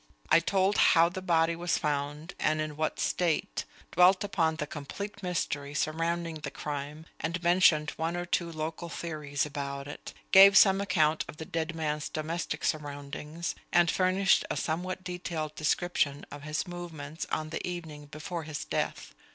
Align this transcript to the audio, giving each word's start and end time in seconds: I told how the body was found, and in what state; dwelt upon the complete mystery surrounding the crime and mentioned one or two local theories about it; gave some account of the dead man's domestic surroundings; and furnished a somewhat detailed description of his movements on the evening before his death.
I 0.31 0.39
told 0.39 0.77
how 0.77 1.09
the 1.09 1.21
body 1.21 1.55
was 1.55 1.77
found, 1.77 2.33
and 2.39 2.59
in 2.59 2.75
what 2.75 2.99
state; 2.99 3.65
dwelt 3.91 4.23
upon 4.23 4.55
the 4.55 4.65
complete 4.65 5.21
mystery 5.21 5.75
surrounding 5.75 6.37
the 6.39 6.49
crime 6.49 7.05
and 7.19 7.43
mentioned 7.43 7.91
one 7.97 8.17
or 8.17 8.25
two 8.25 8.51
local 8.51 8.89
theories 8.89 9.45
about 9.45 9.87
it; 9.87 10.11
gave 10.31 10.57
some 10.57 10.81
account 10.81 11.23
of 11.29 11.37
the 11.37 11.45
dead 11.45 11.75
man's 11.75 12.09
domestic 12.09 12.65
surroundings; 12.65 13.53
and 13.71 13.91
furnished 13.91 14.43
a 14.49 14.57
somewhat 14.57 15.03
detailed 15.03 15.53
description 15.53 16.25
of 16.31 16.41
his 16.41 16.67
movements 16.67 17.27
on 17.31 17.51
the 17.51 17.61
evening 17.67 18.07
before 18.07 18.41
his 18.41 18.65
death. 18.65 19.13